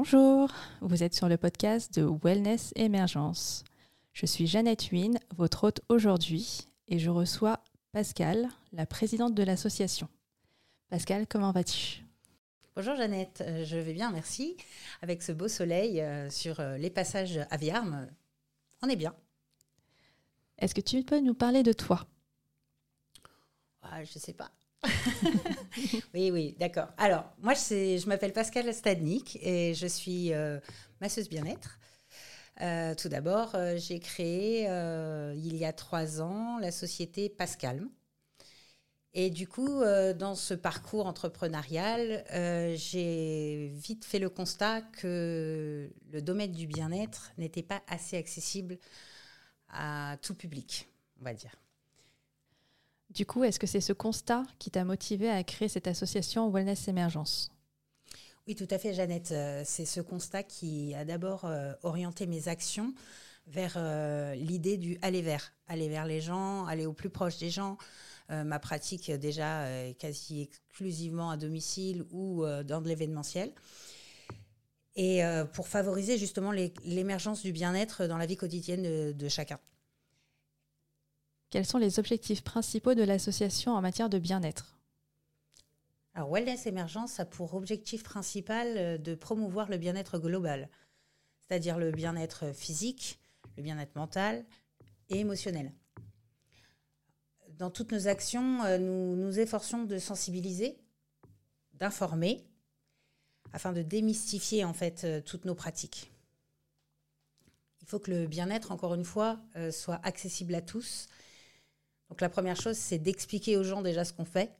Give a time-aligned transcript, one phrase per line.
[0.00, 3.64] Bonjour, vous êtes sur le podcast de Wellness Émergence.
[4.12, 7.58] Je suis Jeannette Wynne, votre hôte aujourd'hui, et je reçois
[7.90, 10.08] Pascal, la présidente de l'association.
[10.88, 12.04] Pascal, comment vas-tu?
[12.76, 14.56] Bonjour Jeannette, euh, je vais bien, merci.
[15.02, 18.06] Avec ce beau soleil euh, sur euh, les passages à Viarme,
[18.82, 19.16] on est bien.
[20.58, 22.06] Est-ce que tu peux nous parler de toi?
[23.82, 24.52] Ah, Je ne sais pas.
[26.14, 26.88] oui, oui, d'accord.
[26.98, 30.32] Alors, moi, je, m'appelle Pascal Stadnik et je suis
[31.00, 31.78] masseuse bien-être.
[32.96, 34.62] tout d'abord, j'ai créé
[35.34, 37.90] il y a trois ans la société Pascalm.
[39.14, 45.90] Et du coup, euh, dans ce parcours entrepreneurial, euh, j'ai vite fait le constat que
[46.12, 48.78] le domaine du bien-être n'était pas assez accessible
[49.70, 50.88] à tout public,
[51.20, 51.50] on va dire.
[53.10, 56.88] Du coup, est-ce que c'est ce constat qui t'a motivé à créer cette association Wellness
[56.88, 57.50] Émergence
[58.46, 59.32] Oui, tout à fait, Jeannette.
[59.32, 61.50] Euh, c'est ce constat qui a d'abord
[61.82, 62.94] orienté mes actions
[63.46, 63.78] vers
[64.34, 67.78] l'idée du aller vers, aller vers les gens, aller au plus proche des gens,
[68.30, 73.52] euh, ma pratique déjà est quasi exclusivement à domicile ou euh, dans de l'événementiel.
[74.96, 76.52] Et euh, pour favoriser justement
[76.84, 79.58] l'émergence du bien-être dans la vie quotidienne de, chacun.
[81.50, 84.78] Quels sont les objectifs principaux de l'association en matière de bien-être?
[86.14, 90.68] Alors, Wellness Émergence a pour objectif principal de promouvoir le bien-être global,
[91.40, 93.20] c'est-à-dire le bien-être physique,
[93.56, 94.44] le bien-être mental
[95.08, 95.72] et émotionnel
[97.58, 100.78] dans toutes nos actions, euh, nous nous efforçons de sensibiliser,
[101.74, 102.46] d'informer,
[103.52, 106.12] afin de démystifier en fait euh, toutes nos pratiques.
[107.82, 111.08] Il faut que le bien-être, encore une fois, euh, soit accessible à tous.
[112.08, 114.52] Donc la première chose, c'est d'expliquer aux gens déjà ce qu'on fait.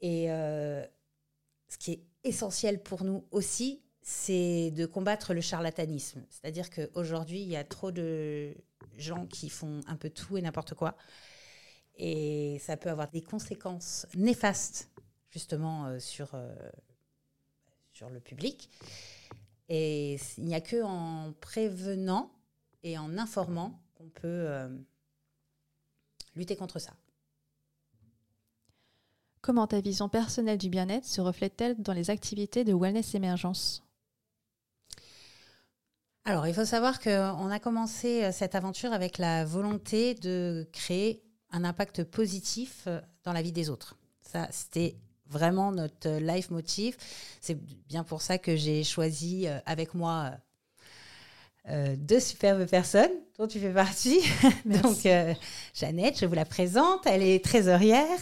[0.00, 6.24] Et ce qui est essentiel pour nous aussi, c'est de combattre le charlatanisme.
[6.28, 8.54] C'est-à-dire qu'aujourd'hui, il y a trop de
[8.98, 10.96] gens qui font un peu tout et n'importe quoi.
[11.96, 14.90] Et ça peut avoir des conséquences néfastes,
[15.30, 16.54] justement, euh, sur, euh,
[17.92, 18.70] sur le public.
[19.68, 22.32] Et il n'y a que en prévenant
[22.82, 24.68] et en informant qu'on peut euh,
[26.34, 26.92] lutter contre ça.
[29.40, 33.82] Comment ta vision personnelle du bien-être se reflète-t-elle dans les activités de Wellness Émergence?
[36.24, 41.64] Alors, il faut savoir qu'on a commencé cette aventure avec la volonté de créer un
[41.64, 43.96] impact positif euh, dans la vie des autres.
[44.20, 46.96] Ça, c'était vraiment notre life motif.
[47.40, 50.32] C'est bien pour ça que j'ai choisi euh, avec moi
[51.68, 54.20] euh, deux superbes personnes dont tu fais partie.
[54.64, 55.06] Donc,
[55.74, 57.06] Jeannette, je vous la présente.
[57.06, 58.18] Elle est trésorière.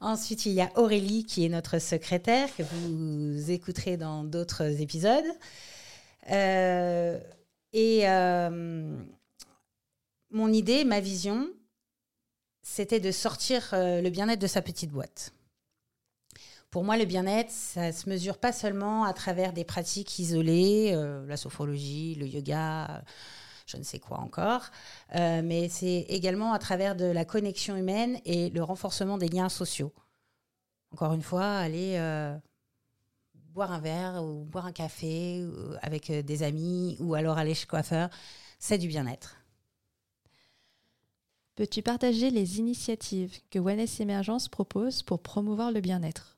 [0.00, 5.24] Ensuite, il y a Aurélie qui est notre secrétaire, que vous écouterez dans d'autres épisodes.
[6.28, 8.06] et
[10.30, 11.48] mon idée, ma vision,
[12.62, 15.32] c'était de sortir euh, le bien-être de sa petite boîte.
[16.76, 21.24] Pour moi, le bien-être, ça se mesure pas seulement à travers des pratiques isolées, euh,
[21.26, 23.02] la sophrologie, le yoga,
[23.64, 24.66] je ne sais quoi encore,
[25.14, 29.48] euh, mais c'est également à travers de la connexion humaine et le renforcement des liens
[29.48, 29.90] sociaux.
[30.92, 31.98] Encore une fois, aller
[33.54, 35.46] boire un verre ou boire un café
[35.80, 38.10] avec des amis ou alors aller chez coiffeur,
[38.58, 39.38] c'est du bien-être.
[41.54, 46.35] Peux-tu partager les initiatives que Wellness Émergence propose pour promouvoir le bien-être?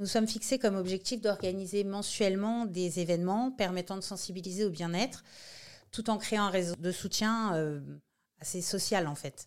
[0.00, 5.22] Nous sommes fixés comme objectif d'organiser mensuellement des événements permettant de sensibiliser au bien-être,
[5.92, 7.80] tout en créant un réseau de soutien euh,
[8.40, 9.46] assez social en fait.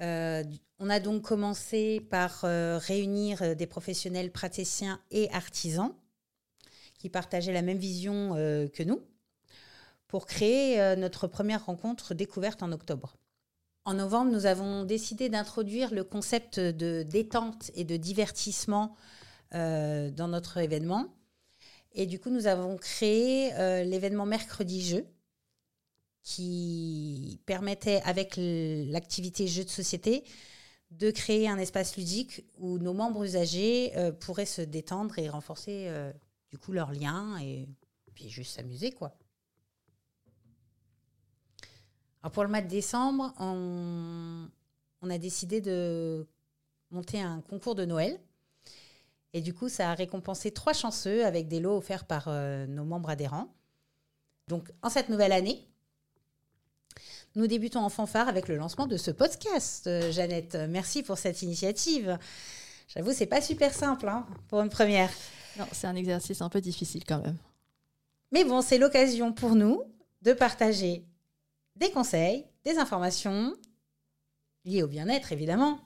[0.00, 0.42] Euh,
[0.80, 5.94] on a donc commencé par euh, réunir des professionnels praticiens et artisans
[6.98, 9.00] qui partageaient la même vision que nous
[10.08, 13.16] pour créer notre première rencontre découverte en octobre.
[13.84, 18.96] En novembre, nous avons décidé d'introduire le concept de détente et de divertissement
[19.54, 21.14] euh, dans notre événement.
[21.92, 25.06] Et du coup, nous avons créé euh, l'événement Mercredi Jeu,
[26.22, 30.24] qui permettait, avec l'activité jeu de société,
[30.90, 35.88] de créer un espace ludique où nos membres usagers pourraient se détendre et renforcer
[36.50, 37.68] du coup leurs liens et
[38.14, 39.16] puis juste s'amuser quoi
[42.30, 44.48] pour le mois de décembre, on,
[45.08, 46.26] a décidé de
[46.90, 48.18] monter un concours de Noël.
[49.36, 52.84] Et du coup, ça a récompensé trois chanceux avec des lots offerts par euh, nos
[52.84, 53.52] membres adhérents.
[54.48, 55.68] Donc, en cette nouvelle année,
[57.34, 59.88] nous débutons en fanfare avec le lancement de ce podcast.
[59.88, 62.18] Euh, Jeannette, merci pour cette initiative.
[62.88, 65.10] J'avoue, c'est pas super simple hein, pour une première.
[65.58, 67.36] Non, c'est un exercice un peu difficile quand même.
[68.32, 69.82] Mais bon, c'est l'occasion pour nous
[70.22, 71.04] de partager
[71.74, 73.54] des conseils, des informations
[74.64, 75.78] liées au bien-être, évidemment,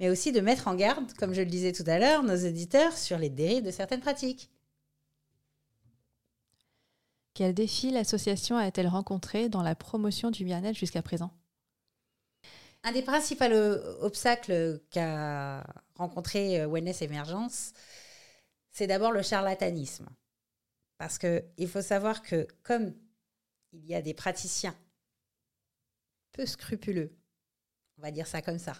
[0.00, 2.96] mais aussi de mettre en garde, comme je le disais tout à l'heure, nos éditeurs
[2.96, 4.50] sur les dérives de certaines pratiques.
[7.34, 11.30] Quels défis l'association a-t-elle rencontré dans la promotion du bien-être jusqu'à présent?
[12.82, 13.44] Un des principaux
[14.00, 15.62] obstacles qu'a
[15.94, 17.72] rencontré euh, Wellness Emergence,
[18.72, 20.08] c'est d'abord le charlatanisme.
[20.96, 22.94] Parce qu'il faut savoir que comme
[23.72, 24.74] il y a des praticiens
[26.32, 27.14] peu scrupuleux,
[27.98, 28.74] on va dire ça comme ça,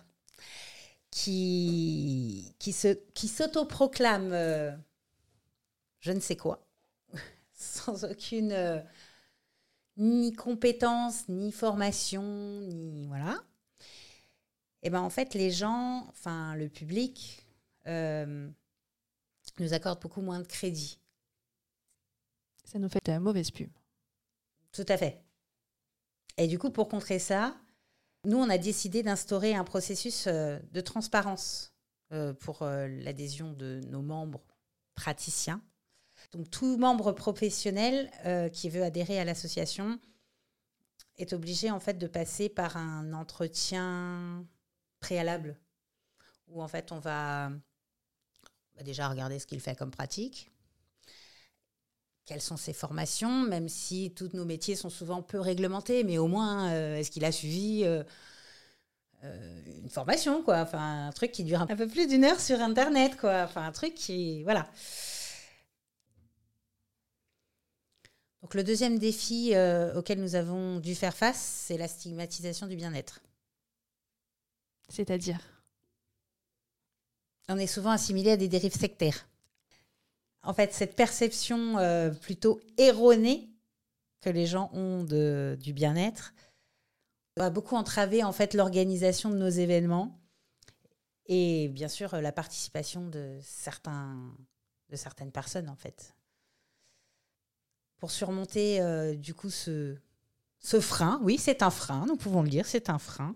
[1.11, 4.73] qui, qui, se, qui s'autoproclament euh,
[6.01, 6.67] je ne sais quoi,
[7.55, 8.81] sans aucune euh,
[9.97, 12.23] ni compétence, ni formation,
[12.63, 13.43] ni voilà.
[14.83, 17.47] Et ben en fait, les gens, enfin le public,
[17.87, 18.49] euh,
[19.59, 20.99] nous accorde beaucoup moins de crédit.
[22.65, 23.71] Ça nous fait de la mauvaise pub.
[24.73, 25.23] Tout à fait.
[26.37, 27.57] Et du coup, pour contrer ça,
[28.25, 31.73] nous, on a décidé d'instaurer un processus euh, de transparence
[32.13, 34.43] euh, pour euh, l'adhésion de nos membres
[34.95, 35.63] praticiens.
[36.33, 38.11] Donc, tout membre professionnel
[38.53, 39.99] qui veut adhérer à l'association
[41.17, 44.47] est obligé en fait de passer par un entretien
[45.01, 45.59] préalable
[46.47, 47.51] où en fait on va
[48.83, 50.51] déjà regarder ce qu'il fait comme pratique,
[52.31, 56.29] quelles sont ses formations, même si tous nos métiers sont souvent peu réglementés, mais au
[56.29, 58.05] moins, euh, est-ce qu'il a suivi euh,
[59.25, 60.59] euh, une formation, quoi?
[60.59, 63.43] Enfin, un truc qui dure un peu plus d'une heure sur Internet, quoi.
[63.43, 64.45] Enfin, un truc qui...
[64.45, 64.71] Voilà.
[68.43, 69.53] Donc le deuxième défi
[69.97, 73.19] auquel nous avons dû faire face, c'est la stigmatisation du bien-être.
[74.89, 75.41] C'est-à-dire?
[77.49, 79.27] On est souvent assimilé à des dérives sectaires
[80.43, 83.51] en fait, cette perception euh, plutôt erronée
[84.21, 86.35] que les gens ont du bien-être
[87.37, 90.21] va beaucoup entraver en fait l'organisation de nos événements
[91.27, 94.35] et bien sûr la participation de certains
[94.91, 96.15] de certaines personnes en fait.
[97.99, 99.97] Pour surmonter euh, du coup ce,
[100.59, 103.35] ce frein, oui c'est un frein, nous pouvons le dire, c'est un frein.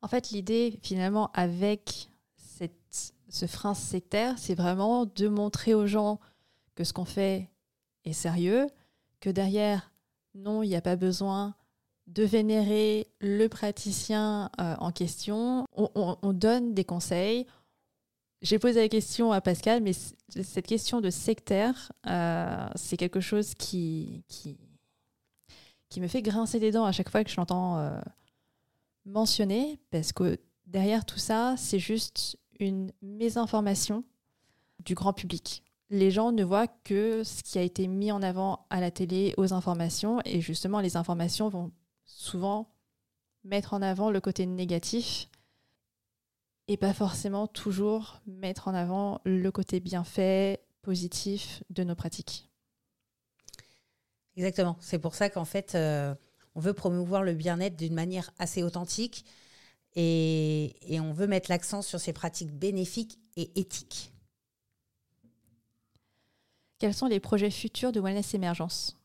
[0.00, 6.18] En fait l'idée finalement avec cette ce frein sectaire, c'est vraiment de montrer aux gens
[6.74, 7.50] que ce qu'on fait
[8.04, 8.66] est sérieux,
[9.20, 9.92] que derrière,
[10.34, 11.54] non, il n'y a pas besoin
[12.06, 15.66] de vénérer le praticien euh, en question.
[15.74, 17.46] On, donne des conseils.
[18.40, 23.54] J'ai posé la question à Pascal, mais cette question de sectaire, euh, c'est quelque chose
[23.54, 24.56] qui, qui,
[26.00, 28.00] me fait grincer des dents à chaque fois que je l'entends euh,
[29.04, 34.04] mentionner, parce que derrière tout ça, c'est juste une mésinformation
[34.84, 35.62] du grand public.
[35.90, 39.34] Les gens ne voient que ce qui a été mis en avant à la télé
[39.36, 41.72] aux informations et justement les informations vont
[42.04, 42.70] souvent
[43.44, 45.28] mettre en avant le côté négatif
[46.68, 52.50] et pas forcément toujours mettre en avant le côté bien fait, positif de nos pratiques.
[54.36, 54.76] Exactement.
[54.80, 56.14] C'est pour ça qu'en fait, euh,
[56.54, 59.24] on veut promouvoir le bien-être d'une manière assez authentique
[60.00, 64.12] et, on veut mettre l'accent sur ces pratiques bénéfiques et éthiques.
[66.78, 68.96] Quels sont les projets futurs de Wellness Émergence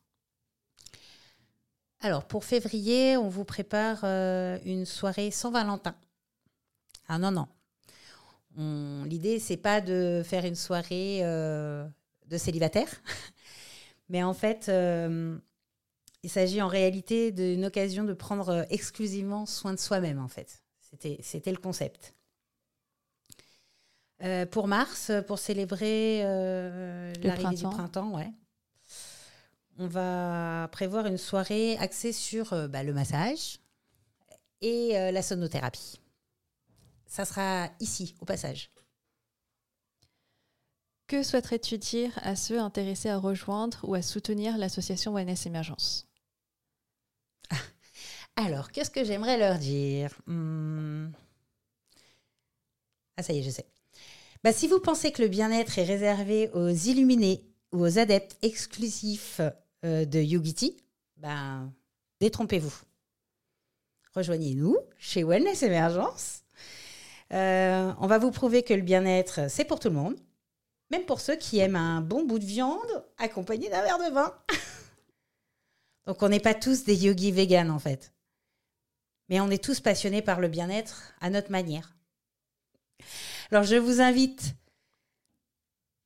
[1.99, 5.95] Alors, pour février, on vous prépare euh, une soirée sans Valentin.
[7.07, 7.47] Ah non, non.
[9.05, 11.87] L'idée, c'est pas de faire une soirée euh,
[12.27, 12.87] de célibataire,
[14.09, 15.39] mais en fait, euh,
[16.21, 20.62] il s'agit en réalité d'une occasion de prendre exclusivement soin de soi-même, en fait.
[21.21, 22.13] C'était le concept.
[24.23, 28.31] Euh, pour mars, pour célébrer euh, l'arrivée du printemps, ouais.
[29.77, 33.59] on va prévoir une soirée axée sur euh, bah, le massage
[34.61, 35.99] et la sonothérapie.
[37.05, 38.71] Ça sera ici, au passage.
[41.07, 46.07] Que souhaiterais-tu dire à ceux intéressés à rejoindre ou à soutenir l'association Wellness Émergence
[48.35, 50.11] alors, qu'est-ce que j'aimerais leur dire?
[50.25, 51.09] Hmm.
[53.17, 53.65] Ah, ça y est, je sais.
[54.43, 59.39] Bah, si vous pensez que le bien-être est réservé aux illuminés ou aux adeptes exclusifs
[59.85, 60.77] euh, de Yogiti,
[61.17, 61.71] ben,
[62.19, 62.73] détrompez-vous.
[64.15, 66.43] Rejoignez-nous chez Wellness Emergence.
[67.31, 70.19] Euh, on va vous prouver que le bien-être, c'est pour tout le monde,
[70.91, 74.33] même pour ceux qui aiment un bon bout de viande accompagné d'un verre de vin.
[76.05, 78.12] Donc, on n'est pas tous des yogis véganes, en fait.
[79.29, 81.95] Mais on est tous passionnés par le bien-être à notre manière.
[83.51, 84.55] Alors je vous invite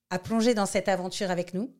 [0.09, 1.73] à plonger dans cette aventure avec nous.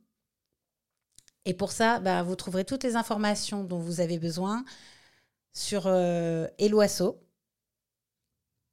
[1.45, 4.65] Et pour ça, bah, vous trouverez toutes les informations dont vous avez besoin
[5.53, 7.23] sur euh, Eloasso,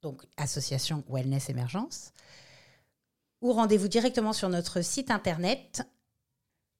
[0.01, 2.11] donc association Wellness Émergence,
[3.41, 5.83] ou rendez-vous directement sur notre site internet.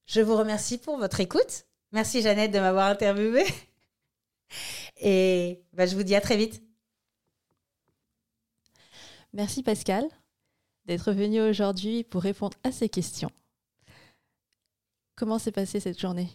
[0.05, 1.65] Je vous remercie pour votre écoute.
[1.91, 3.45] Merci Jeannette de m'avoir interviewée.
[4.97, 6.61] Et bah, je vous dis à très vite.
[9.33, 10.05] Merci Pascal
[10.85, 13.31] d'être venu aujourd'hui pour répondre à ces questions.
[15.15, 16.29] Comment s'est passée cette journée?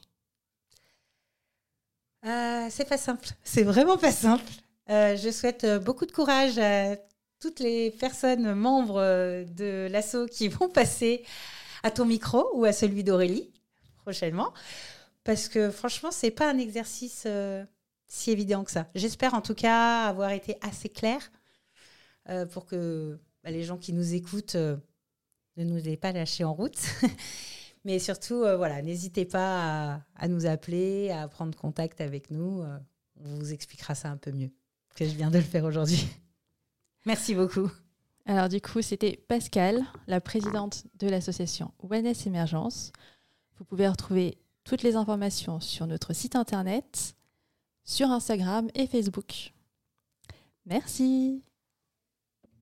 [2.27, 3.29] Euh, C'est pas simple.
[3.45, 4.45] C'est vraiment pas simple.
[4.91, 6.97] Euh, je souhaite euh, beaucoup de courage à
[7.39, 9.01] toutes les personnes membres
[9.45, 11.25] de l'ASSO qui vont passer
[11.83, 13.51] à ton micro ou à celui d'Aurélie
[14.03, 14.53] prochainement.
[15.25, 17.27] Parce que franchement, c'est pas un exercice
[18.11, 18.89] si évident que ça.
[18.95, 21.31] J'espère en tout cas avoir été assez claire
[22.53, 26.79] pour que bah, les gens qui nous écoutent ne nous aient pas lâchés en route.
[27.85, 32.63] Mais surtout, voilà, n'hésitez pas à, nous appeler, à prendre contact avec nous.
[33.25, 34.51] on vous expliquera ça un peu mieux
[34.95, 36.07] que je viens de le faire aujourd'hui.
[37.07, 37.71] Merci beaucoup.
[38.27, 42.93] Alors du coup, c'était Pascal, la présidente de l'association Wellness Émergence.
[43.59, 47.17] Vous pouvez retrouver toutes les informations sur notre site internet,
[47.91, 49.53] sur Instagram et Facebook.
[50.65, 51.43] Merci.